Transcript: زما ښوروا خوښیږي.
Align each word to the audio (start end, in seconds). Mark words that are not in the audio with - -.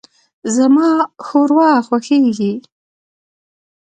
زما 0.55 0.89
ښوروا 1.25 1.71
خوښیږي. 1.87 2.53